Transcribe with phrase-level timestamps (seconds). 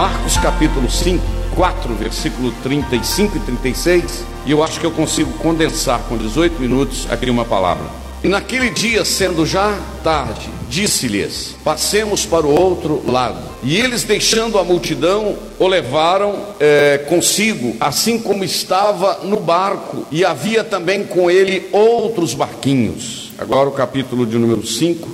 [0.00, 1.22] Marcos capítulo 5,
[1.54, 7.06] 4, versículo 35 e 36, e eu acho que eu consigo condensar com 18 minutos
[7.10, 7.84] aqui uma palavra.
[8.24, 13.42] E naquele dia, sendo já tarde, disse-lhes: Passemos para o outro lado.
[13.62, 20.24] E eles, deixando a multidão, o levaram é, consigo, assim como estava no barco, e
[20.24, 23.32] havia também com ele outros barquinhos.
[23.36, 25.06] Agora o capítulo de número 5,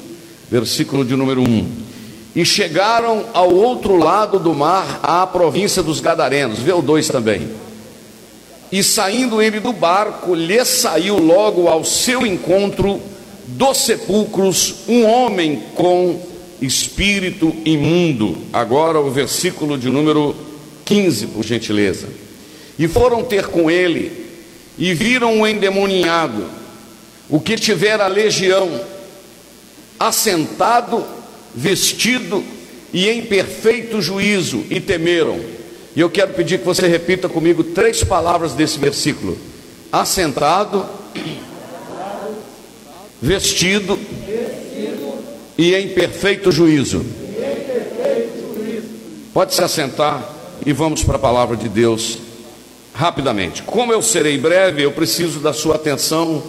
[0.48, 1.86] versículo de número 1
[2.37, 6.59] e chegaram ao outro lado do mar, à província dos Gadarenos.
[6.59, 7.48] Vê o 2 também.
[8.70, 13.01] E saindo ele do barco, lhe saiu logo ao seu encontro
[13.47, 16.20] dos sepulcros um homem com
[16.61, 18.37] espírito imundo.
[18.53, 20.37] Agora o versículo de número
[20.84, 22.09] 15, por gentileza.
[22.78, 24.27] E foram ter com ele
[24.77, 26.45] e viram o endemoniado,
[27.31, 28.78] o que tivera legião,
[29.98, 31.16] assentado
[31.57, 32.45] vestido
[32.93, 35.41] e em perfeito juízo, e temeram.
[35.95, 39.39] E eu quero pedir que você repita comigo três palavras desse versículo:
[39.91, 40.87] assentado,
[43.21, 43.99] vestido
[45.56, 47.05] e em perfeito juízo.
[49.33, 50.34] Pode se assentar
[50.65, 52.19] e vamos para a palavra de Deus
[52.95, 53.62] rapidamente.
[53.62, 56.43] Como eu serei breve, eu preciso da sua atenção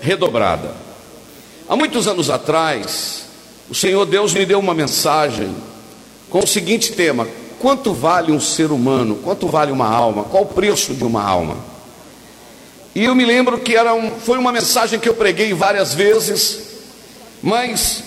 [0.00, 0.70] redobrada.
[1.68, 3.25] Há muitos anos atrás,
[3.68, 5.54] o Senhor Deus me deu uma mensagem
[6.30, 7.26] com o seguinte tema:
[7.58, 9.16] quanto vale um ser humano?
[9.22, 10.24] Quanto vale uma alma?
[10.24, 11.56] Qual o preço de uma alma?
[12.94, 16.60] E eu me lembro que era um, foi uma mensagem que eu preguei várias vezes,
[17.42, 18.02] mas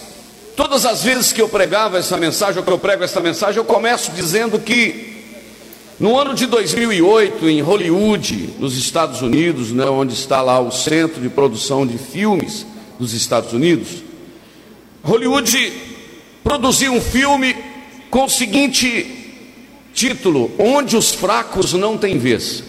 [0.56, 3.66] todas as vezes que eu pregava essa mensagem, ou que eu prego essa mensagem, eu
[3.66, 5.10] começo dizendo que
[6.00, 11.22] no ano de 2008, em Hollywood, nos Estados Unidos, né, onde está lá o centro
[11.22, 12.66] de produção de filmes
[12.98, 14.09] dos Estados Unidos,
[15.04, 15.74] Hollywood
[16.44, 17.56] produziu um filme
[18.10, 19.38] com o seguinte
[19.94, 22.64] título: Onde os fracos não têm vez.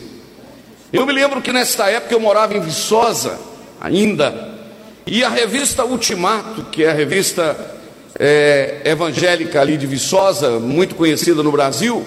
[0.92, 3.38] Eu me lembro que nesta época eu morava em Viçosa
[3.80, 4.58] ainda,
[5.06, 7.78] e a revista Ultimato, que é a revista
[8.18, 12.04] é, evangélica ali de Viçosa, muito conhecida no Brasil,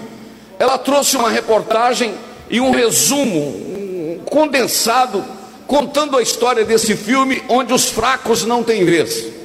[0.60, 2.14] ela trouxe uma reportagem
[2.50, 5.24] e um resumo, um condensado,
[5.66, 9.43] contando a história desse filme, onde os fracos não têm vez.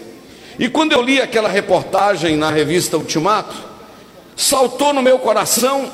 [0.58, 3.54] E quando eu li aquela reportagem na revista Ultimato,
[4.36, 5.90] saltou no meu coração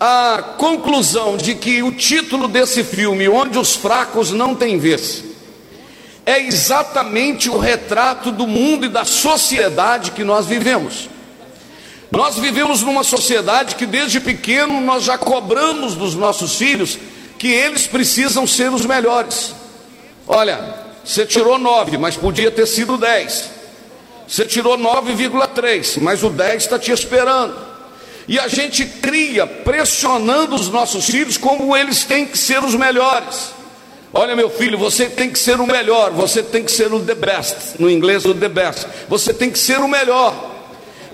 [0.00, 5.22] a conclusão de que o título desse filme, Onde os Fracos Não Têm Vez,
[6.24, 11.10] é exatamente o retrato do mundo e da sociedade que nós vivemos.
[12.10, 16.98] Nós vivemos numa sociedade que desde pequeno nós já cobramos dos nossos filhos
[17.38, 19.54] que eles precisam ser os melhores.
[20.26, 20.74] Olha,
[21.04, 23.53] você tirou nove, mas podia ter sido dez.
[24.26, 27.54] Você tirou 9,3, mas o 10 está te esperando.
[28.26, 33.52] E a gente cria pressionando os nossos filhos como eles têm que ser os melhores.
[34.12, 37.14] Olha, meu filho, você tem que ser o melhor, você tem que ser o the
[37.14, 38.86] best, no inglês o the best.
[39.08, 40.52] Você tem que ser o melhor.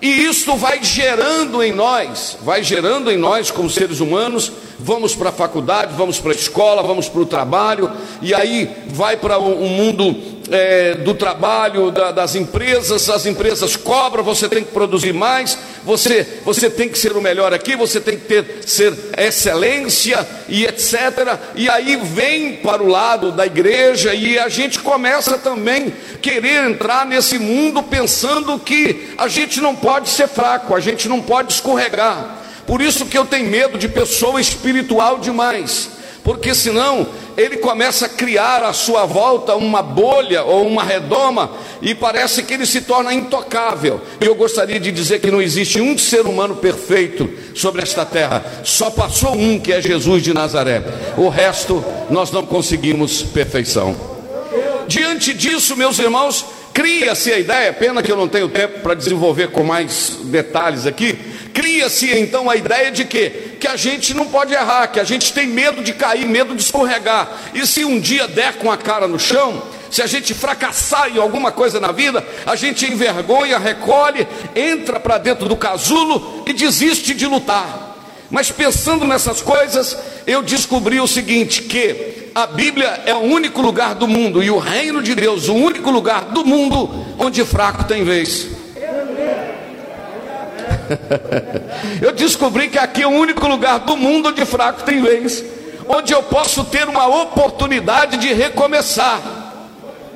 [0.02, 5.28] E isso vai gerando em nós, vai gerando em nós como seres humanos, vamos para
[5.28, 7.90] a faculdade, vamos para a escola, vamos para o trabalho,
[8.22, 14.24] e aí vai para o mundo é, do trabalho, da, das empresas, as empresas cobram,
[14.24, 18.18] você tem que produzir mais, você, você tem que ser o melhor aqui, você tem
[18.18, 21.38] que ter, ser excelência e etc.
[21.54, 27.06] E aí vem para o lado da igreja e a gente começa também querer entrar
[27.06, 32.38] nesse mundo pensando que a gente não pode ser fraco, a gente não pode escorregar.
[32.66, 35.90] Por isso que eu tenho medo de pessoa espiritual demais,
[36.22, 37.08] porque senão
[37.40, 41.50] ele começa a criar à sua volta uma bolha ou uma redoma
[41.80, 44.00] e parece que ele se torna intocável.
[44.20, 48.44] E eu gostaria de dizer que não existe um ser humano perfeito sobre esta terra,
[48.62, 50.82] só passou um que é Jesus de Nazaré.
[51.16, 53.96] O resto nós não conseguimos perfeição.
[54.86, 56.44] Diante disso, meus irmãos,
[56.74, 61.16] cria-se a ideia, pena que eu não tenho tempo para desenvolver com mais detalhes aqui.
[61.54, 65.32] Cria-se então a ideia de que que a gente não pode errar, que a gente
[65.34, 67.28] tem medo de cair, medo de escorregar.
[67.54, 71.18] E se um dia der com a cara no chão, se a gente fracassar em
[71.18, 74.26] alguma coisa na vida, a gente envergonha, recolhe,
[74.56, 77.98] entra para dentro do casulo e desiste de lutar.
[78.30, 83.94] Mas pensando nessas coisas, eu descobri o seguinte: que a Bíblia é o único lugar
[83.94, 88.04] do mundo e o reino de Deus, o único lugar do mundo onde fraco tem
[88.04, 88.59] vez.
[92.02, 95.44] eu descobri que aqui é o único lugar do mundo onde fraco tem vez,
[95.88, 99.20] onde eu posso ter uma oportunidade de recomeçar.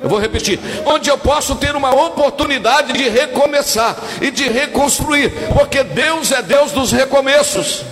[0.01, 5.83] Eu vou repetir: onde eu posso ter uma oportunidade de recomeçar e de reconstruir, porque
[5.83, 7.83] Deus é Deus dos recomeços.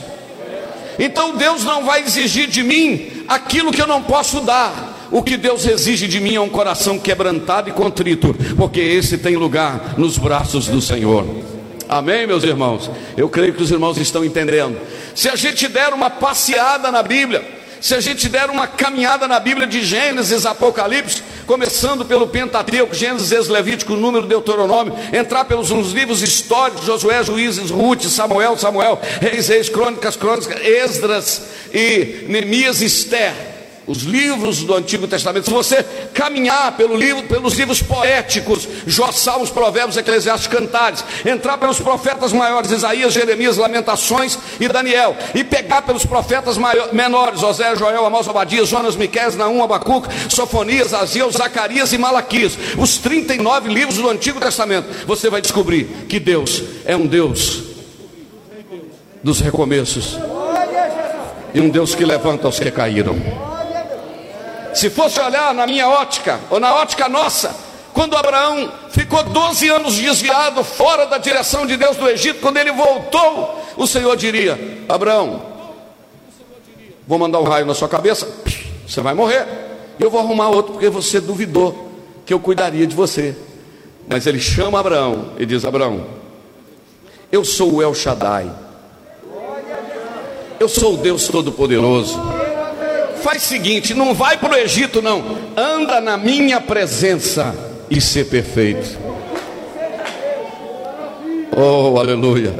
[1.00, 4.92] Então Deus não vai exigir de mim aquilo que eu não posso dar.
[5.12, 9.36] O que Deus exige de mim é um coração quebrantado e contrito, porque esse tem
[9.36, 11.53] lugar nos braços do Senhor.
[11.94, 12.90] Amém, meus irmãos?
[13.16, 14.82] Eu creio que os irmãos estão entendendo.
[15.14, 17.46] Se a gente der uma passeada na Bíblia,
[17.80, 23.48] se a gente der uma caminhada na Bíblia de Gênesis, Apocalipse, começando pelo Pentateuco, Gênesis,
[23.48, 30.16] Levítico, Número, Deuteronômio, entrar pelos livros históricos, Josué, Juízes, Ruth, Samuel, Samuel, Reis, Reis, Crônicas,
[30.16, 33.53] Crônicas, Esdras e Neemias e Esther
[33.86, 35.84] os livros do Antigo Testamento, se você
[36.14, 42.72] caminhar pelo livro, pelos livros poéticos, Jó, Salmos, Provérbios, Eclesiastes, Cantares, entrar pelos profetas maiores,
[42.72, 46.58] Isaías, Jeremias, Lamentações e Daniel, e pegar pelos profetas
[46.92, 52.98] menores, José, Joel, Amós, Obadias, Jonas, Miqués, Naum, Abacuc, Sofonias, Aziel, Zacarias e Malaquias, os
[52.98, 57.64] 39 livros do Antigo Testamento, você vai descobrir que Deus é um Deus
[59.22, 60.18] dos recomeços
[61.54, 63.53] e um Deus que levanta os que caíram.
[64.74, 67.56] Se fosse olhar na minha ótica, ou na ótica nossa,
[67.94, 72.72] quando Abraão ficou 12 anos desviado, fora da direção de Deus do Egito, quando ele
[72.72, 74.58] voltou, o Senhor diria:
[74.90, 75.42] Abraão,
[77.08, 78.28] vou mandar um raio na sua cabeça,
[78.88, 79.46] você vai morrer,
[80.00, 81.92] eu vou arrumar outro, porque você duvidou
[82.26, 83.36] que eu cuidaria de você.
[84.08, 86.04] Mas ele chama Abraão e diz: Abraão,
[87.32, 88.52] eu sou o El Shaddai,
[90.60, 92.43] eu sou o Deus Todo-Poderoso
[93.24, 97.56] faz o seguinte: não vai para o Egito, não, anda na minha presença
[97.90, 99.00] e ser perfeito.
[101.56, 102.54] Oh, aleluia.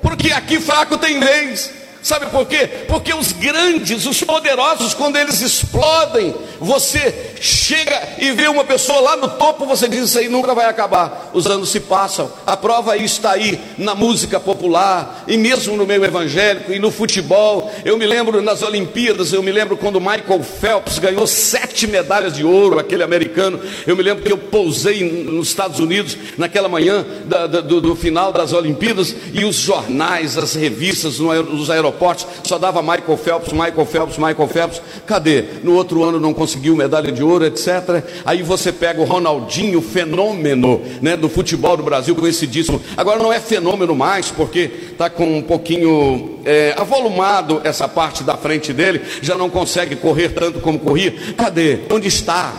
[0.00, 1.83] Porque aqui fraco tem vez.
[2.04, 2.68] Sabe por quê?
[2.86, 9.16] Porque os grandes, os poderosos, quando eles explodem, você chega e vê uma pessoa lá
[9.16, 11.30] no topo, você diz: Isso aí nunca vai acabar.
[11.32, 16.04] Os anos se passam, a prova está aí na música popular, e mesmo no meio
[16.04, 17.72] evangélico, e no futebol.
[17.86, 22.44] Eu me lembro nas Olimpíadas, eu me lembro quando Michael Phelps ganhou sete medalhas de
[22.44, 23.58] ouro, aquele americano.
[23.86, 27.96] Eu me lembro que eu pousei nos Estados Unidos naquela manhã da, da, do, do,
[27.96, 31.93] final das Olimpíadas, e os jornais, as revistas, nos aeroportos
[32.42, 34.82] só dava Michael Phelps, Michael Phelps, Michael Phelps.
[35.06, 35.44] Cadê?
[35.62, 38.04] No outro ano não conseguiu medalha de ouro, etc.
[38.24, 42.80] Aí você pega o Ronaldinho, fenômeno né, do futebol do Brasil, conhecidíssimo.
[42.96, 48.36] Agora não é fenômeno mais, porque está com um pouquinho é, avolumado essa parte da
[48.36, 51.14] frente dele, já não consegue correr tanto como corria.
[51.36, 51.80] Cadê?
[51.90, 52.52] Onde está?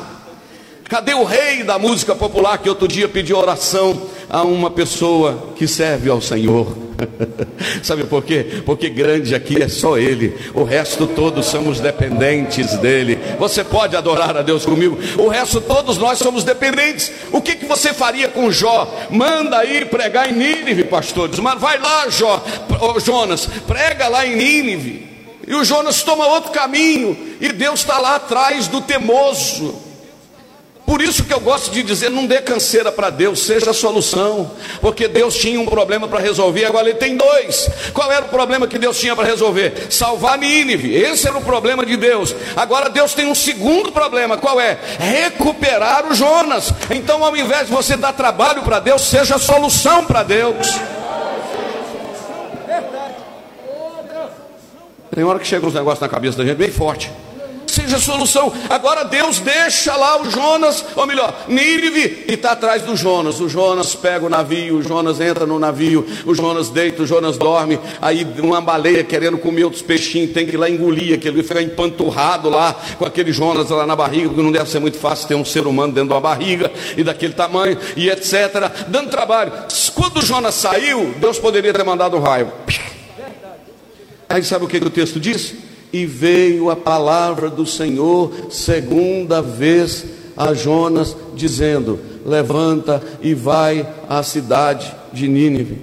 [0.88, 4.00] Cadê o rei da música popular que outro dia pediu oração
[4.36, 6.76] a uma pessoa que serve ao Senhor?
[7.82, 8.62] Sabe por quê?
[8.66, 13.18] Porque grande aqui é só Ele, o resto todos somos dependentes dEle.
[13.40, 17.14] Você pode adorar a Deus comigo, o resto todos nós somos dependentes.
[17.32, 18.94] O que, que você faria com Jó?
[19.10, 22.44] Manda aí pregar em Nínive, pastores, mas vai lá, Jó,
[23.06, 25.08] Jonas, prega lá em Nínive.
[25.48, 29.85] E o Jonas toma outro caminho, e Deus está lá atrás do temoso.
[30.86, 34.52] Por isso que eu gosto de dizer, não dê canseira para Deus, seja a solução.
[34.80, 37.68] Porque Deus tinha um problema para resolver, agora ele tem dois.
[37.92, 39.88] Qual era o problema que Deus tinha para resolver?
[39.90, 40.94] Salvar Nínive.
[40.94, 42.36] Esse era o problema de Deus.
[42.56, 44.78] Agora Deus tem um segundo problema, qual é?
[45.00, 46.72] Recuperar o Jonas.
[46.92, 50.80] Então, ao invés de você dar trabalho para Deus, seja a solução para Deus.
[55.16, 57.10] Tem hora que chega uns negócios na cabeça da gente bem forte.
[57.76, 58.52] Seja a solução.
[58.70, 63.40] Agora Deus deixa lá o Jonas, ou melhor, Nínive, e está atrás do Jonas.
[63.40, 67.38] O Jonas pega o navio, o Jonas entra no navio, o Jonas deita, o Jonas
[67.38, 67.80] dorme.
[68.02, 72.50] Aí uma baleia querendo comer outros peixinhos, tem que ir lá engolir aquele, ficar empanturrado
[72.50, 75.46] lá com aquele Jonas lá na barriga, porque não deve ser muito fácil ter um
[75.46, 78.72] ser humano dentro de uma barriga e daquele tamanho, e etc.
[78.88, 79.52] Dando trabalho.
[79.94, 82.52] Quando o Jonas saiu, Deus poderia ter mandado um raio.
[84.30, 85.65] Aí sabe o que, que o texto diz?
[85.96, 90.04] E veio a palavra do Senhor segunda vez
[90.36, 95.82] a Jonas, dizendo: Levanta e vai à cidade de Nínive.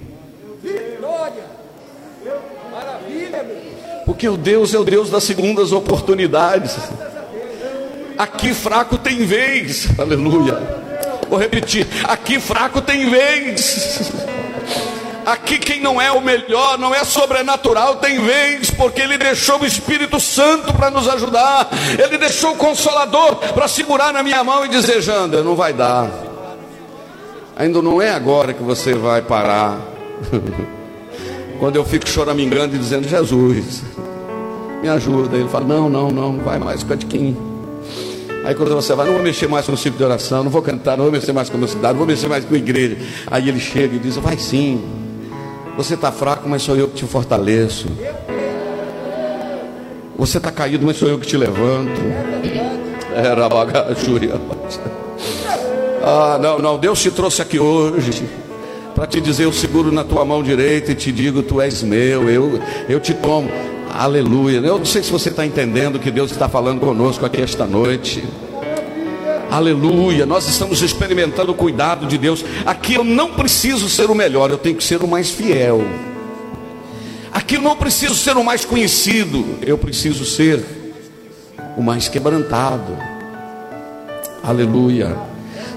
[4.05, 6.77] Porque o Deus é o Deus das segundas oportunidades.
[8.15, 10.59] Aqui fraco tem vez, aleluia.
[11.27, 14.11] Vou repetir: aqui fraco tem vez.
[15.25, 19.65] Aqui quem não é o melhor, não é sobrenatural, tem vez, porque Ele deixou o
[19.65, 24.69] Espírito Santo para nos ajudar, Ele deixou o Consolador para segurar na minha mão e
[24.69, 26.09] dizer: Janda, não vai dar,
[27.55, 29.79] ainda não é agora que você vai parar.
[31.59, 33.83] Quando eu fico choramingando e dizendo: Jesus,
[34.81, 37.53] me ajuda, Ele fala: Não, não, não, vai mais, catiquinho.
[38.43, 40.61] Aí quando você vai, não vou mexer mais com o ciclo de oração, não vou
[40.61, 42.57] cantar, não vou mexer mais com a minha cidade, não vou mexer mais com a
[42.57, 42.97] igreja.
[43.31, 44.83] Aí ele chega e diz: Vai sim,
[45.75, 47.87] você está fraco, mas sou eu que te fortaleço.
[50.17, 52.01] Você está caído, mas sou eu que te levanto.
[53.15, 54.39] Era bagajúria.
[56.05, 56.77] Ah, não, não.
[56.77, 58.27] Deus te trouxe aqui hoje
[58.93, 62.29] para te dizer: eu seguro na tua mão direita e te digo: tu és meu.
[62.29, 63.49] Eu, eu te tomo.
[63.89, 64.57] Aleluia.
[64.57, 67.65] Eu não sei se você está entendendo o que Deus está falando conosco aqui esta
[67.65, 68.21] noite.
[69.53, 72.43] Aleluia, nós estamos experimentando o cuidado de Deus.
[72.65, 75.83] Aqui eu não preciso ser o melhor, eu tenho que ser o mais fiel.
[77.31, 80.65] Aqui eu não preciso ser o mais conhecido, eu preciso ser
[81.77, 82.97] o mais quebrantado.
[84.43, 85.15] Aleluia.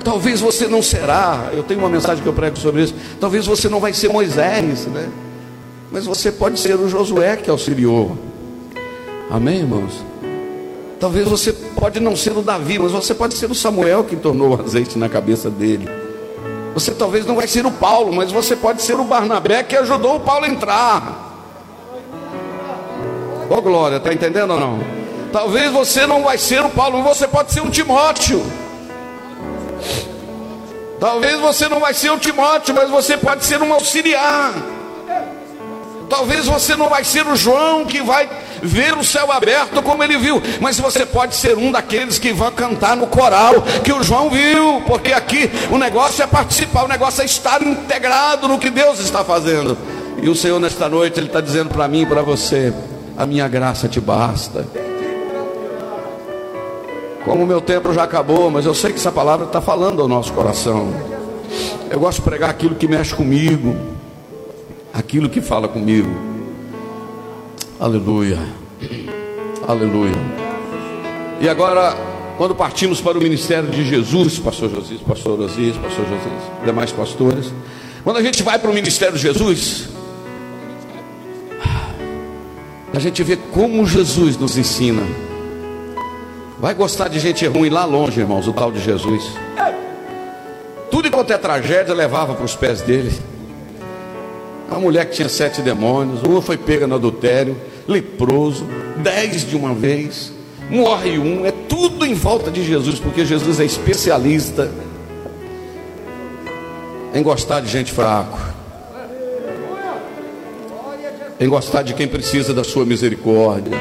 [0.02, 2.94] Talvez você não será, eu tenho uma mensagem que eu prego sobre isso.
[3.20, 5.06] Talvez você não vai ser Moisés, né?
[5.92, 8.16] Mas você pode ser o Josué que auxiliou.
[9.30, 9.92] Amém, irmãos?
[10.98, 14.56] Talvez você pode não ser o Davi, mas você pode ser o Samuel que tornou
[14.56, 15.88] o azeite na cabeça dele.
[16.72, 20.16] Você talvez não vai ser o Paulo, mas você pode ser o Barnabé que ajudou
[20.16, 21.26] o Paulo a entrar.
[23.48, 24.80] Ô oh, glória, está entendendo ou não?
[25.32, 28.42] Talvez você não vai ser o Paulo, você pode ser um Timóteo.
[30.98, 34.54] Talvez você não vai ser o Timóteo, mas você pode ser um auxiliar.
[36.08, 38.28] Talvez você não vai ser o João que vai
[38.62, 42.50] ver o céu aberto como ele viu, mas você pode ser um daqueles que vão
[42.52, 47.22] cantar no coral que o João viu, porque aqui o negócio é participar, o negócio
[47.22, 49.76] é estar integrado no que Deus está fazendo.
[50.22, 52.72] E o Senhor nesta noite ele está dizendo para mim e para você:
[53.16, 54.66] a minha graça te basta.
[57.24, 60.06] Como o meu tempo já acabou, mas eu sei que essa palavra está falando ao
[60.06, 60.88] nosso coração.
[61.90, 63.95] Eu gosto de pregar aquilo que mexe comigo,
[64.96, 66.08] aquilo que fala comigo.
[67.78, 68.38] Aleluia.
[69.68, 70.14] Aleluia.
[71.38, 71.94] E agora,
[72.38, 77.52] quando partimos para o ministério de Jesus, pastor Josias, pastor Josias, pastor Josias, demais pastores,
[78.02, 79.88] quando a gente vai para o ministério de Jesus,
[82.94, 85.02] a gente vê como Jesus nos ensina.
[86.58, 89.30] Vai gostar de gente ruim lá longe, irmãos, o tal de Jesus.
[90.90, 93.12] Tudo enquanto é tragédia levava para os pés dele.
[94.70, 97.56] A mulher que tinha sete demônios, uma foi pega no adultério,
[97.86, 100.32] leproso, dez de uma vez,
[100.68, 104.70] morre um, é tudo em volta de Jesus, porque Jesus é especialista
[107.14, 108.38] em gostar de gente fraco,
[111.38, 113.78] em gostar de quem precisa da sua misericórdia.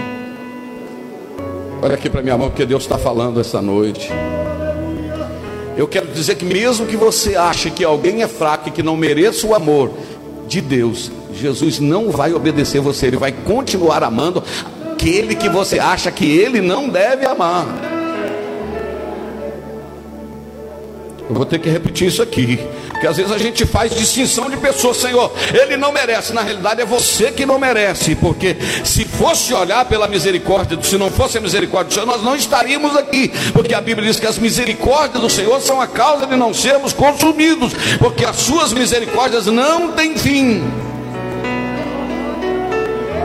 [1.82, 4.10] Olha aqui para minha mão, porque Deus está falando essa noite.
[5.78, 8.96] Eu quero dizer que mesmo que você ache que alguém é fraco e que não
[8.96, 9.92] mereça o amor,
[10.48, 14.44] de Deus, Jesus não vai obedecer você, ele vai continuar amando
[14.94, 17.66] aquele que você acha que ele não deve amar.
[21.28, 22.60] Eu vou ter que repetir isso aqui.
[22.90, 26.34] Porque às vezes a gente faz distinção de pessoas, Senhor, ele não merece.
[26.34, 28.16] Na realidade é você que não merece.
[28.16, 32.36] Porque se fosse olhar pela misericórdia, se não fosse a misericórdia do Senhor, nós não
[32.36, 33.32] estaríamos aqui.
[33.54, 36.94] Porque a Bíblia diz que as misericórdias do Senhor são a causa de não sermos
[36.94, 37.74] consumidos.
[37.98, 40.64] Porque as suas misericórdias não têm fim.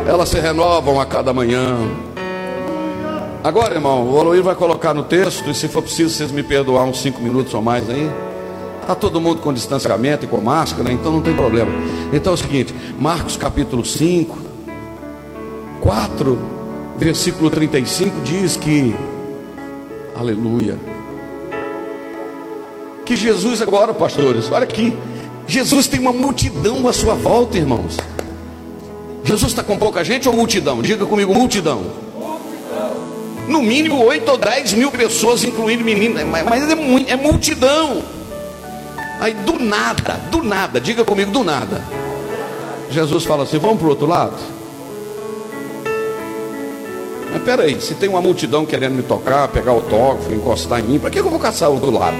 [0.07, 2.10] Elas se renovam a cada manhã.
[3.43, 6.85] Agora, irmão, o Aloir vai colocar no texto, e se for preciso, vocês me perdoar
[6.85, 8.11] uns cinco minutos ou mais aí.
[8.83, 11.71] Está todo mundo com distanciamento e com máscara, então não tem problema.
[12.13, 14.39] Então é o seguinte, Marcos capítulo 5,
[15.81, 16.39] 4,
[16.99, 18.95] versículo 35 diz que,
[20.15, 20.79] aleluia,
[23.07, 24.95] que Jesus agora, pastores, olha aqui,
[25.47, 27.97] Jesus tem uma multidão à sua volta, irmãos.
[29.25, 30.83] Jesus está com pouca gente ou multidão?
[30.83, 32.10] Diga comigo, multidão.
[33.51, 38.01] No mínimo 8 ou 10 mil pessoas, incluindo meninas, mas é, é multidão.
[39.19, 41.83] Aí do nada, do nada, diga comigo, do nada.
[42.91, 44.37] Jesus fala assim: vamos para o outro lado?
[47.33, 50.99] Mas peraí, se tem uma multidão querendo me tocar, pegar o toque, encostar em mim,
[51.01, 52.17] para que eu vou caçar o outro lado?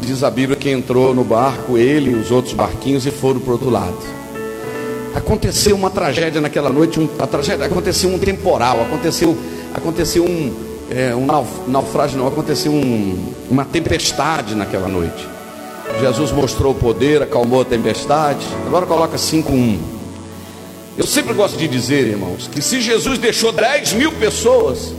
[0.00, 3.50] Diz a Bíblia que entrou no barco, ele e os outros barquinhos, e foram para
[3.50, 3.98] o outro lado.
[5.16, 9.34] Aconteceu uma tragédia naquela noite, um, a tragédia, aconteceu um temporal, aconteceu,
[9.74, 10.54] aconteceu um,
[10.90, 11.26] é, um
[11.66, 15.26] naufrágio, não, aconteceu um, uma tempestade naquela noite.
[15.98, 18.46] Jesus mostrou o poder, acalmou a tempestade.
[18.66, 19.78] Agora coloca 5:1.
[20.98, 24.92] Eu sempre gosto de dizer, irmãos, que se Jesus deixou 10 mil pessoas,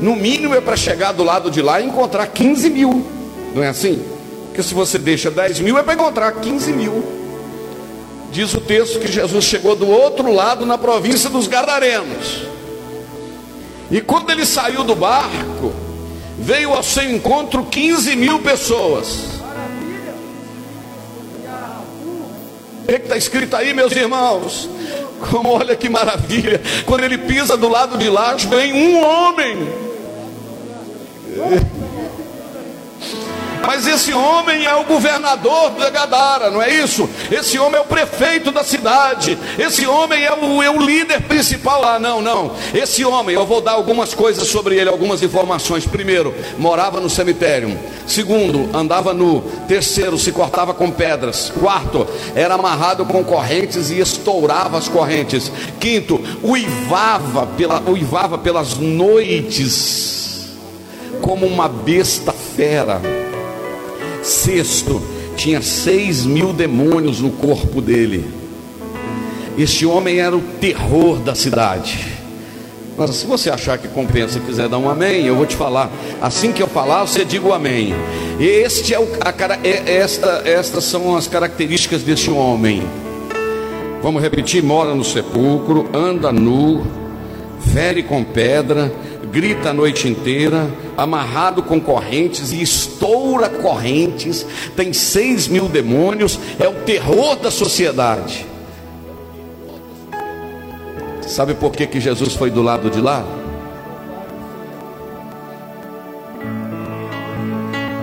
[0.00, 3.06] no mínimo é para chegar do lado de lá e encontrar 15 mil.
[3.54, 4.02] Não é assim?
[4.46, 7.17] Porque se você deixa 10 mil, é para encontrar 15 mil.
[8.30, 12.42] Diz o texto que Jesus chegou do outro lado, na província dos Gadarenos.
[13.90, 15.72] E quando ele saiu do barco,
[16.38, 19.38] veio ao seu encontro 15 mil pessoas.
[22.82, 24.68] O que está escrito aí, meus irmãos?
[25.30, 29.68] Como olha que maravilha, quando ele pisa do lado de lá, vem um homem.
[33.66, 37.08] Mas esse homem é o governador da Gadara, não é isso?
[37.30, 39.38] Esse homem é o prefeito da cidade.
[39.58, 41.98] Esse homem é o, é o líder principal lá.
[41.98, 42.52] Não, não.
[42.74, 45.86] Esse homem, eu vou dar algumas coisas sobre ele, algumas informações.
[45.86, 47.78] Primeiro, morava no cemitério.
[48.06, 49.42] Segundo, andava nu.
[49.68, 51.52] Terceiro, se cortava com pedras.
[51.58, 55.52] Quarto, era amarrado com correntes e estourava as correntes.
[55.78, 60.18] Quinto, uivava, pela, uivava pelas noites
[61.20, 63.17] como uma besta fera.
[64.22, 65.00] Sexto,
[65.36, 68.24] tinha seis mil demônios no corpo dele.
[69.56, 72.18] Este homem era o terror da cidade.
[72.96, 75.88] Mas se você achar que compensa e quiser dar um amém, eu vou te falar.
[76.20, 77.94] Assim que eu falar, você diga o amém.
[78.40, 79.32] Este é o, a,
[79.64, 82.82] é, esta, estas são as características deste homem.
[84.02, 86.84] Vamos repetir: mora no sepulcro, anda nu,
[87.72, 88.92] fere com pedra,
[89.30, 96.68] grita a noite inteira, amarrado com correntes e estoura correntes, tem seis mil demônios, é
[96.68, 98.46] o terror da sociedade.
[101.22, 103.24] Sabe por que, que Jesus foi do lado de lá?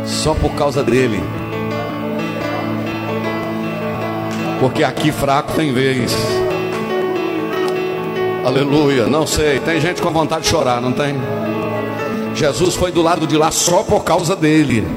[0.05, 1.21] Só por causa dele.
[4.59, 6.15] Porque aqui fraco tem vez.
[8.45, 9.07] Aleluia.
[9.07, 9.59] Não sei.
[9.59, 11.15] Tem gente com vontade de chorar, não tem?
[12.35, 14.87] Jesus foi do lado de lá só por causa dele.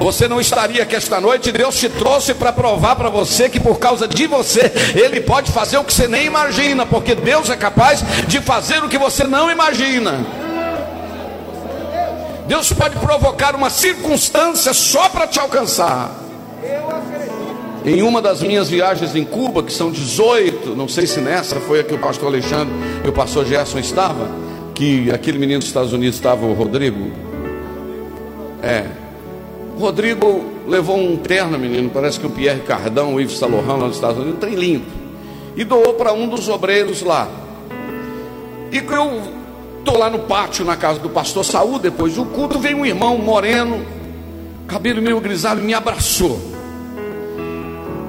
[0.00, 3.78] Você não estaria aqui esta noite, Deus te trouxe para provar para você que por
[3.78, 8.02] causa de você, Ele pode fazer o que você nem imagina, porque Deus é capaz
[8.26, 10.26] de fazer o que você não imagina.
[12.48, 16.23] Deus pode provocar uma circunstância só para te alcançar.
[17.84, 21.80] Em uma das minhas viagens em Cuba, que são 18, não sei se nessa foi
[21.80, 22.72] a que o pastor Alexandre
[23.04, 24.26] e o pastor Gerson estavam,
[24.74, 27.12] que aquele menino dos Estados Unidos estava, o Rodrigo.
[28.62, 28.86] É.
[29.76, 33.76] O Rodrigo levou um terno, menino, parece que o Pierre Cardão, o Yves Saint lá
[33.76, 34.86] nos Estados Unidos, um trem lindo.
[35.54, 37.28] E doou para um dos obreiros lá.
[38.72, 39.22] E eu
[39.80, 43.18] estou lá no pátio, na casa do pastor Saúl, depois do culto, vem um irmão
[43.18, 43.84] moreno,
[44.66, 46.53] cabelo meio grisalho, me abraçou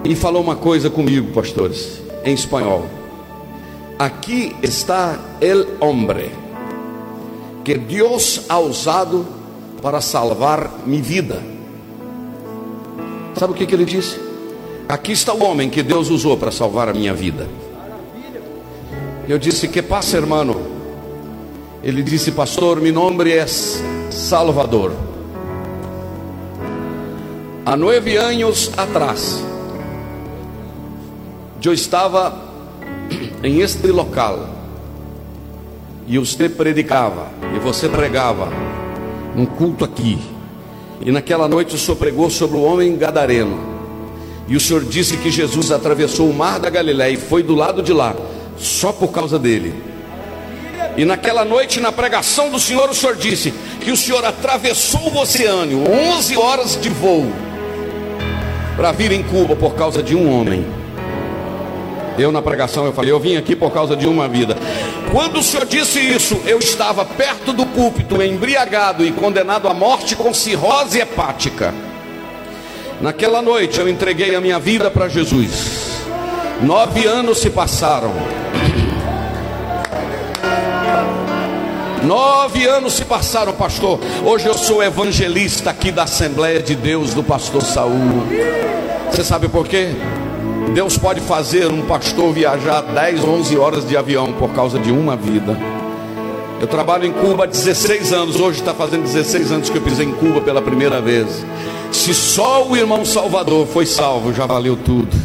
[0.05, 2.85] e falou uma coisa comigo, pastores, em espanhol.
[3.97, 6.29] Aqui está el hombre
[7.63, 9.25] que Deus ha usado
[9.81, 11.41] para salvar minha vida.
[13.35, 14.19] Sabe o que, que ele disse?
[14.87, 17.47] Aqui está o homem que Deus usou para salvar a minha vida.
[19.27, 20.55] Eu disse: Que passa, hermano?
[21.83, 24.91] Ele disse: Pastor, meu nome é Salvador.
[27.65, 29.43] Há nove anos atrás,
[31.63, 32.35] eu estava
[33.43, 34.49] em este local
[36.07, 38.49] e você predicava e você pregava
[39.35, 40.19] um culto aqui.
[41.01, 43.75] E naquela noite o Senhor pregou sobre o homem gadareno.
[44.47, 47.81] E o Senhor disse que Jesus atravessou o mar da Galiléia e foi do lado
[47.81, 48.15] de lá,
[48.57, 49.73] só por causa dele.
[50.95, 55.17] E naquela noite, na pregação do Senhor, o Senhor disse que o Senhor atravessou o
[55.17, 57.25] oceano, 11 horas de voo,
[58.77, 60.65] para vir em Cuba por causa de um homem.
[62.17, 64.57] Eu na pregação eu falei, eu vim aqui por causa de uma vida.
[65.11, 70.15] Quando o senhor disse isso, eu estava perto do púlpito, embriagado e condenado à morte
[70.15, 71.73] com cirrose hepática.
[73.01, 76.01] Naquela noite eu entreguei a minha vida para Jesus.
[76.61, 78.13] Nove anos se passaram.
[82.03, 83.99] Nove anos se passaram, pastor.
[84.23, 88.23] Hoje eu sou evangelista aqui da Assembleia de Deus do pastor Saul.
[89.11, 89.89] Você sabe por quê?
[90.73, 95.15] Deus pode fazer um pastor viajar 10, 11 horas de avião por causa de uma
[95.15, 95.57] vida.
[96.59, 98.39] Eu trabalho em Cuba há 16 anos.
[98.39, 101.45] Hoje está fazendo 16 anos que eu pisei em Cuba pela primeira vez.
[101.91, 105.15] Se só o irmão Salvador foi salvo, já valeu tudo.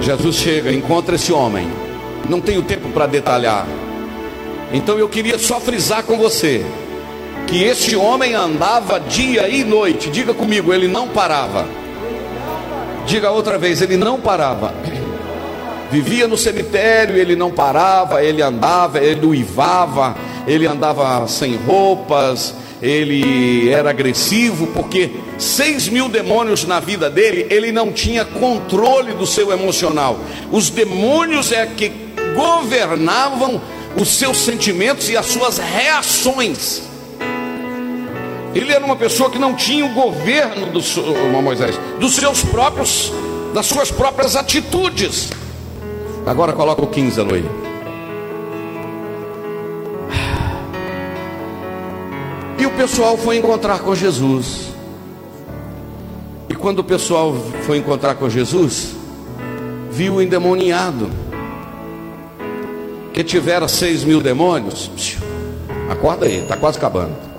[0.00, 1.68] Jesus chega, encontra esse homem.
[2.28, 3.66] Não tenho tempo para detalhar.
[4.72, 6.64] Então eu queria só frisar com você
[7.46, 10.10] que este homem andava dia e noite.
[10.10, 11.66] Diga comigo, ele não parava.
[13.06, 14.74] Diga outra vez, ele não parava.
[15.90, 20.16] Vivia no cemitério, ele não parava, ele andava, ele uivava,
[20.46, 27.70] ele andava sem roupas, ele era agressivo, porque seis mil demônios na vida dele, ele
[27.70, 30.18] não tinha controle do seu emocional.
[30.50, 31.92] Os demônios é que
[32.34, 33.60] governavam
[33.96, 36.82] os seus sentimentos e as suas reações.
[38.56, 43.12] Ele era uma pessoa que não tinha o governo do Moisés, dos seus próprios,
[43.52, 45.30] das suas próprias atitudes.
[46.24, 47.44] Agora coloca o 15, Aloy.
[52.58, 54.68] E o pessoal foi encontrar com Jesus.
[56.48, 58.96] E quando o pessoal foi encontrar com Jesus,
[59.90, 61.10] viu o endemoniado
[63.12, 64.90] que tivera seis mil demônios.
[65.90, 67.35] Acorda aí, está quase acabando.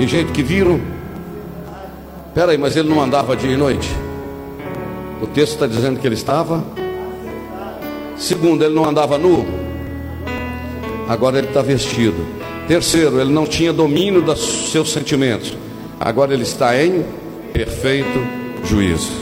[0.00, 0.80] Que gente que viram.
[2.32, 3.86] Peraí, mas ele não andava dia e noite?
[5.20, 6.64] O texto está dizendo que ele estava.
[8.16, 9.46] Segundo, ele não andava nu.
[11.06, 12.16] Agora ele está vestido.
[12.66, 15.54] Terceiro, ele não tinha domínio dos seus sentimentos.
[16.00, 17.04] Agora ele está em
[17.52, 18.26] perfeito
[18.64, 19.12] juízo.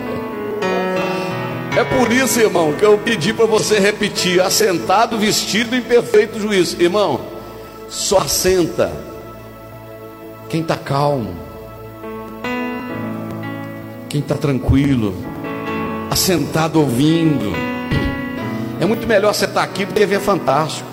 [2.26, 6.82] Isso, irmão, que eu pedi para você repetir: assentado, vestido em perfeito juízo.
[6.82, 7.20] Irmão,
[7.88, 8.90] só assenta
[10.48, 11.36] quem está calmo,
[14.08, 15.14] quem está tranquilo,
[16.10, 17.52] assentado ouvindo.
[18.80, 20.88] É muito melhor você estar tá aqui do que ver fantástico.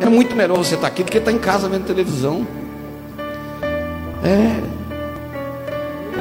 [0.00, 2.44] É muito melhor você estar tá aqui do que estar tá em casa vendo televisão.
[4.24, 4.60] É.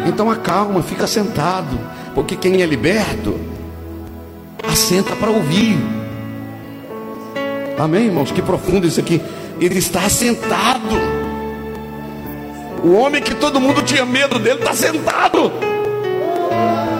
[0.07, 3.39] Então acalma, fica sentado, porque quem é liberto,
[4.67, 5.77] assenta para ouvir.
[7.77, 8.31] Amém, irmãos?
[8.31, 9.21] Que profundo isso aqui.
[9.61, 10.95] Ele está assentado.
[12.83, 15.51] O homem que todo mundo tinha medo dele está sentado.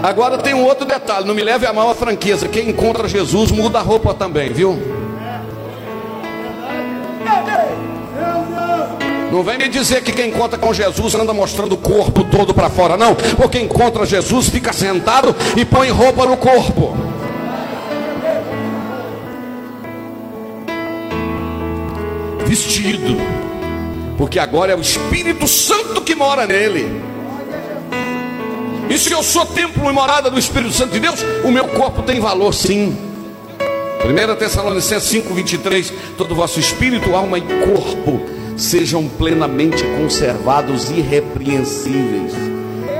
[0.04, 2.48] Agora tem um outro detalhe, não me leve a mal a franqueza.
[2.48, 4.97] Quem encontra Jesus muda a roupa também, viu?
[9.32, 12.70] Não vem me dizer que quem encontra com Jesus anda mostrando o corpo todo para
[12.70, 13.14] fora, não.
[13.36, 16.96] Porque encontra Jesus, fica sentado e põe roupa no corpo.
[22.46, 23.18] Vestido,
[24.18, 27.02] porque agora é o Espírito Santo que mora nele.
[28.90, 32.02] E se eu sou templo e morada do Espírito Santo de Deus, o meu corpo
[32.04, 32.98] tem valor sim.
[33.60, 42.34] 1 Tessalonicenses 5, 23: todo o vosso espírito, alma e corpo sejam plenamente conservados irrepreensíveis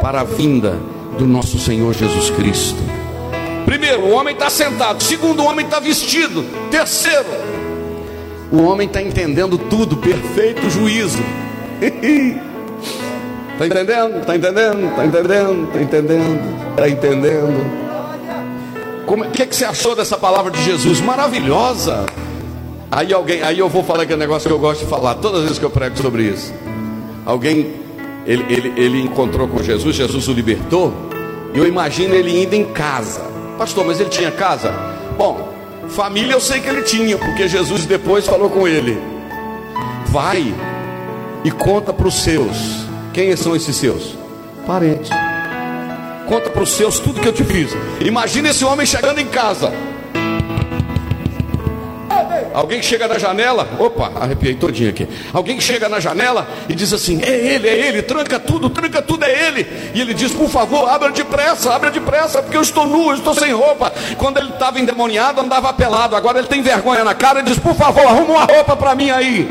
[0.02, 0.78] para a vinda
[1.18, 2.78] do nosso Senhor Jesus Cristo.
[3.66, 5.04] Primeiro, o homem está sentado.
[5.04, 6.46] Segundo, o homem está vestido.
[6.70, 7.26] Terceiro,
[8.52, 11.22] o homem está entendendo tudo, perfeito juízo.
[11.82, 14.20] Está entendendo?
[14.20, 14.88] Está entendendo?
[14.88, 15.68] Está entendendo?
[15.68, 16.70] Está entendendo?
[16.70, 17.88] Está entendendo?
[19.08, 21.02] O que, que você achou dessa palavra de Jesus?
[21.02, 22.06] Maravilhosa.
[22.90, 25.44] Aí alguém, aí eu vou falar aquele negócio que eu gosto de falar, todas as
[25.44, 26.54] vezes que eu prego sobre isso.
[27.26, 27.74] Alguém,
[28.26, 30.94] ele, ele, ele encontrou com Jesus, Jesus o libertou,
[31.54, 33.22] e eu imagino ele indo em casa.
[33.58, 34.72] Pastor, mas ele tinha casa?
[35.18, 35.54] Bom,
[35.90, 38.98] família eu sei que ele tinha, porque Jesus depois falou com ele:
[40.06, 40.54] Vai
[41.44, 42.86] e conta para os seus.
[43.14, 44.16] Quem são esses seus?
[44.66, 45.10] Parentes.
[46.28, 47.72] Conta para os seus tudo que eu te fiz.
[48.00, 49.74] Imagina esse homem chegando em casa.
[52.54, 55.08] Alguém que chega na janela, opa, arrepiei todinho aqui.
[55.34, 59.02] Alguém que chega na janela e diz assim: é ele, é ele, tranca tudo, tranca
[59.02, 59.68] tudo, é ele.
[59.94, 63.34] E ele diz: por favor, abra depressa, abra depressa, porque eu estou nu, eu estou
[63.34, 63.92] sem roupa.
[64.18, 66.16] Quando ele estava endemoniado, andava pelado.
[66.16, 69.10] Agora ele tem vergonha na cara e diz: por favor, arruma uma roupa para mim
[69.10, 69.50] aí.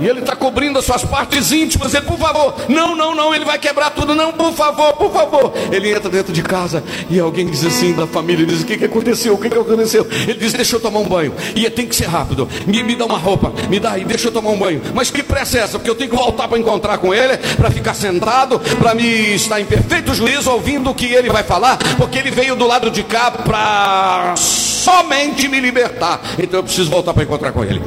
[0.00, 1.94] E ele está cobrindo as suas partes íntimas.
[1.94, 4.14] Ele, por favor, não, não, não, ele vai quebrar tudo.
[4.14, 5.52] Não, por favor, por favor.
[5.70, 8.84] Ele entra dentro de casa e alguém diz assim da família: diz, O que, que
[8.84, 9.34] aconteceu?
[9.34, 10.06] O que, que aconteceu?
[10.10, 11.34] Ele diz: Deixa eu tomar um banho.
[11.54, 12.48] E tem que ser rápido.
[12.66, 14.80] Me, me dá uma roupa, me dá aí, deixa eu tomar um banho.
[14.94, 15.78] Mas que pressa é essa?
[15.78, 19.60] Porque eu tenho que voltar para encontrar com ele, para ficar sentado, para me estar
[19.60, 23.02] em perfeito juízo, ouvindo o que ele vai falar, porque ele veio do lado de
[23.02, 26.20] cá para somente me libertar.
[26.38, 27.82] Então eu preciso voltar para encontrar com ele.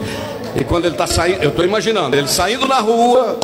[0.60, 3.40] E quando ele está saindo, eu estou imaginando, ele saindo na rua.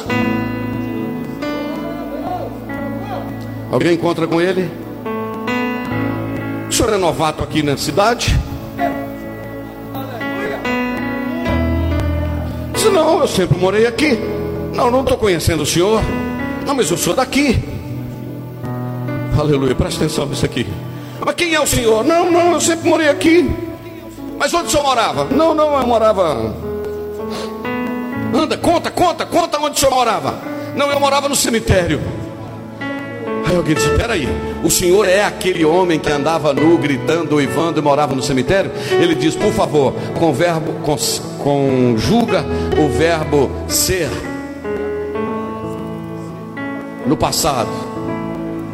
[3.71, 4.69] Alguém encontra com ele?
[6.69, 8.37] O senhor é novato aqui na cidade?
[12.73, 14.19] Disse, não, eu sempre morei aqui.
[14.73, 16.01] Não, não estou conhecendo o senhor.
[16.65, 17.63] Não, mas eu sou daqui.
[19.39, 20.67] Aleluia, presta atenção nisso aqui.
[21.25, 22.03] Mas quem é o senhor?
[22.03, 23.49] Não, não, eu sempre morei aqui.
[24.37, 25.23] Mas onde o senhor morava?
[25.25, 26.74] Não, não, eu morava
[28.35, 30.35] Anda, conta, conta, conta onde o senhor morava.
[30.75, 32.01] Não, eu morava no cemitério.
[33.47, 34.27] Aí alguém disse: Peraí,
[34.61, 38.71] o senhor é aquele homem que andava nu, gritando, uivando e morava no cemitério?
[38.91, 40.97] Ele diz: Por favor, com verbo, com,
[41.41, 42.43] conjuga
[42.77, 44.09] o verbo ser
[47.05, 47.69] no passado.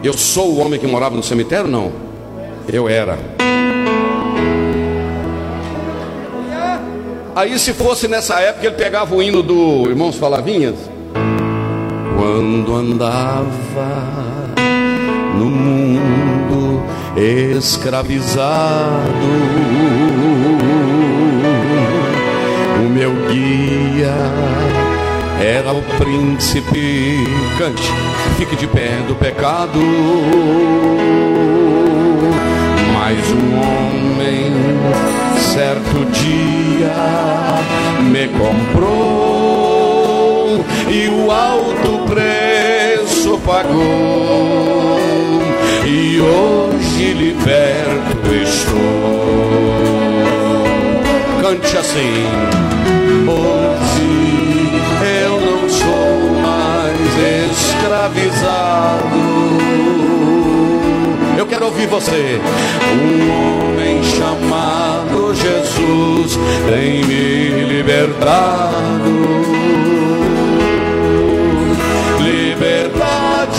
[0.03, 1.67] Eu sou o homem que morava no cemitério?
[1.67, 1.91] Não,
[2.67, 3.19] eu era.
[7.33, 10.75] Aí, se fosse nessa época, ele pegava o hino do Irmãos Falavinhas.
[12.17, 13.47] Quando andava
[15.37, 16.83] no mundo
[17.57, 18.31] escravizado,
[22.79, 24.13] o meu guia
[25.41, 27.17] era o príncipe.
[27.57, 27.89] Cante,
[28.37, 29.79] fique de pé do pecado.
[32.93, 34.51] Mas um homem
[35.53, 37.20] certo dia
[38.27, 40.11] comprou
[40.89, 44.99] e o alto preço pagou
[45.85, 48.81] e hoje liberto estou.
[51.41, 52.25] Cante assim.
[53.27, 54.69] Hoje
[55.23, 56.99] eu não sou mais
[57.51, 59.30] escravizado
[61.41, 62.39] eu quero ouvir você.
[62.93, 66.37] Um homem chamado Jesus
[66.69, 68.71] tem me libertado.
[72.19, 73.57] Liberdade,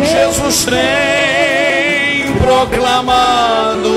[0.00, 3.90] Jesus tem proclamado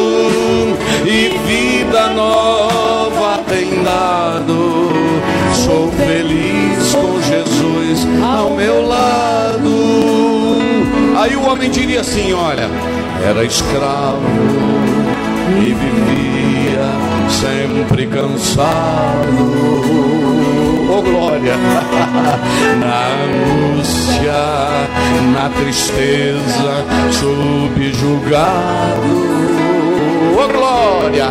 [1.06, 4.90] e vida nova tem dado.
[5.64, 9.83] Sou feliz com Jesus ao meu lado.
[11.24, 12.70] Aí o homem diria assim: Olha,
[13.26, 14.20] era escravo
[15.58, 16.82] e vivia
[17.30, 19.24] sempre cansado.
[20.92, 21.56] Oh glória!
[22.78, 24.34] na angústia,
[25.34, 26.84] na tristeza,
[27.14, 29.08] subjugado.
[30.36, 31.30] Oh glória!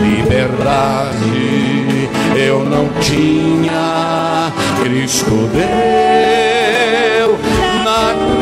[0.00, 4.52] Liberdade eu não tinha,
[4.84, 6.47] Cristo deu na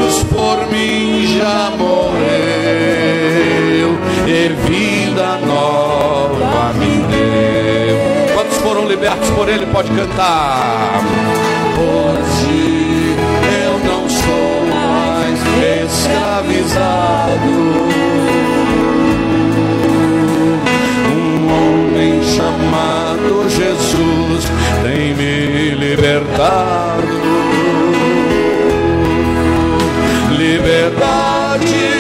[0.07, 2.17] cruz por mim já morreu
[4.27, 7.99] e vida nova me deu.
[8.35, 9.67] Quantos foram libertos por ele?
[9.67, 11.03] Pode cantar.
[11.77, 13.17] Hoje
[13.65, 15.41] eu não sou mais
[15.91, 17.51] escravizado.
[21.13, 24.45] Um homem chamado Jesus
[24.83, 27.36] tem me libertado
[30.37, 31.97] liberdade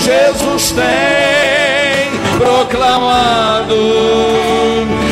[0.00, 0.82] Jesus tem
[2.36, 3.76] proclamado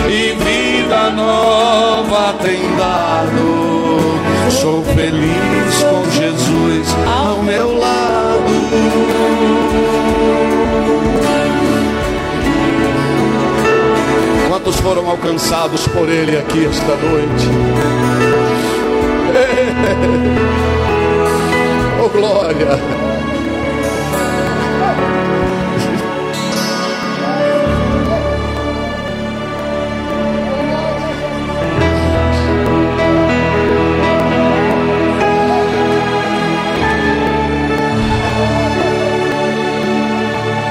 [0.08, 4.20] e vida nova tem dado.
[4.50, 8.50] Sou feliz com Jesus ao meu lado.
[14.48, 17.48] Quantos foram alcançados por Ele aqui esta noite?
[22.02, 22.66] Oh, glória!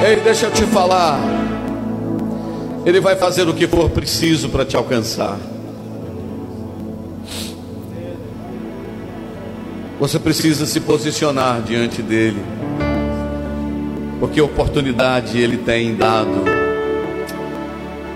[0.03, 1.19] Ei, deixa eu te falar.
[2.83, 5.37] Ele vai fazer o que for preciso para te alcançar.
[9.99, 12.41] Você precisa se posicionar diante dele,
[14.17, 16.45] porque oportunidade ele tem dado,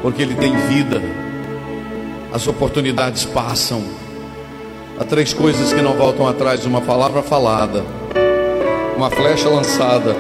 [0.02, 1.02] porque ele tem vida.
[2.32, 3.84] As oportunidades passam.
[4.98, 7.84] Há três coisas que não voltam atrás: uma palavra falada,
[8.96, 10.16] uma flecha lançada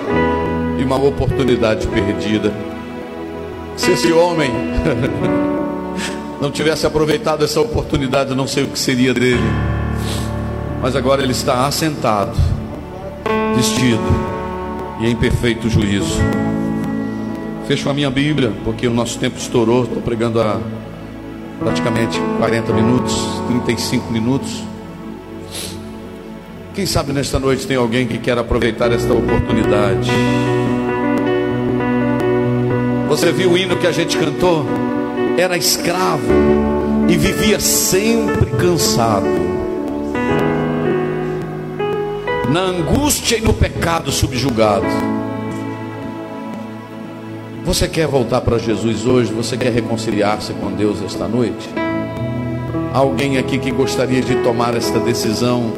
[0.77, 2.53] e uma oportunidade perdida.
[3.77, 4.51] Se esse homem
[6.41, 9.82] não tivesse aproveitado essa oportunidade, não sei o que seria dele.
[10.83, 12.37] Mas agora ele está assentado,
[13.55, 14.03] vestido
[14.99, 16.19] e em perfeito juízo.
[17.65, 19.85] Fecho a minha Bíblia, porque o nosso tempo estourou.
[19.85, 20.59] Estou pregando há
[21.57, 23.15] praticamente 40 minutos,
[23.47, 24.61] 35 minutos.
[26.75, 30.11] Quem sabe nesta noite tem alguém que quer aproveitar esta oportunidade.
[33.07, 34.65] Você viu o hino que a gente cantou?
[35.37, 36.27] Era escravo
[37.07, 39.52] e vivia sempre cansado.
[42.51, 44.85] Na angústia e no pecado subjugado.
[47.63, 49.33] Você quer voltar para Jesus hoje?
[49.33, 51.69] Você quer reconciliar-se com Deus esta noite?
[52.93, 55.73] Alguém aqui que gostaria de tomar esta decisão?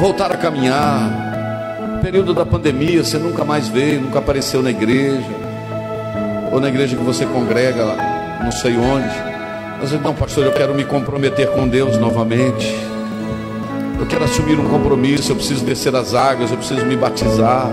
[0.00, 2.00] Voltar a caminhar.
[2.02, 5.24] Período da pandemia, você nunca mais veio, nunca apareceu na igreja
[6.52, 7.84] ou na igreja que você congrega,
[8.42, 9.14] não sei onde.
[9.80, 12.95] Mas então, pastor, eu quero me comprometer com Deus novamente.
[13.98, 17.70] Eu quero assumir um compromisso, eu preciso descer as águas, eu preciso me batizar.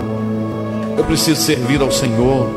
[0.96, 2.48] Eu preciso servir ao Senhor.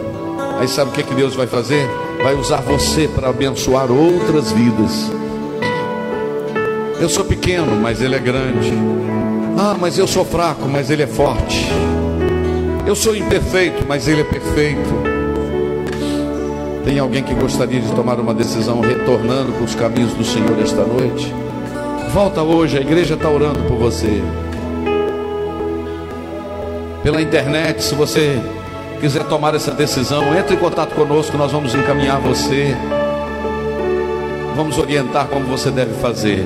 [0.59, 1.87] Aí sabe o que, é que Deus vai fazer?
[2.23, 5.11] Vai usar você para abençoar outras vidas.
[6.99, 8.73] Eu sou pequeno, mas Ele é grande.
[9.57, 11.67] Ah, mas eu sou fraco, mas Ele é forte.
[12.85, 15.17] Eu sou imperfeito, mas Ele é perfeito.
[16.85, 20.83] Tem alguém que gostaria de tomar uma decisão retornando para os caminhos do Senhor esta
[20.83, 21.33] noite?
[22.13, 24.21] Volta hoje, a igreja está orando por você.
[27.03, 28.41] Pela internet, se você
[28.99, 32.75] quiser tomar essa decisão, entre em contato conosco, nós vamos encaminhar você.
[34.55, 36.45] Vamos orientar como você deve fazer.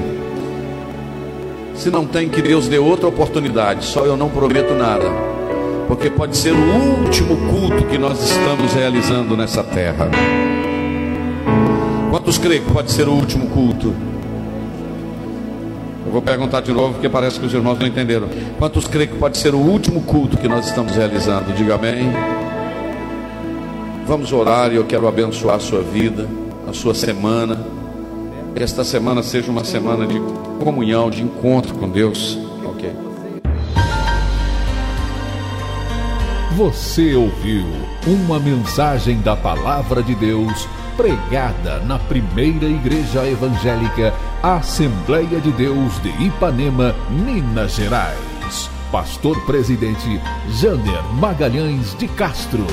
[1.76, 3.86] Se não tem, que Deus dê outra oportunidade.
[3.86, 5.32] Só eu não prometo nada
[5.92, 10.10] porque pode ser o último culto que nós estamos realizando nessa terra.
[12.10, 13.94] Quantos creem que pode ser o último culto?
[16.06, 18.28] Eu vou perguntar de novo porque parece que os irmãos não entenderam.
[18.58, 21.54] Quantos creem que pode ser o último culto que nós estamos realizando?
[21.54, 22.12] Diga amém.
[24.08, 26.28] Vamos orar e eu quero abençoar a sua vida,
[26.68, 27.66] a sua semana.
[28.56, 30.20] Esta semana seja uma semana de
[30.64, 32.38] comunhão, de encontro com Deus.
[36.56, 37.66] Você ouviu
[38.06, 40.68] uma mensagem da Palavra de Deus
[41.02, 48.70] pregada na primeira Igreja Evangélica Assembleia de Deus de Ipanema, Minas Gerais.
[48.92, 50.22] Pastor Presidente
[50.60, 52.68] Jander Magalhães de Castro.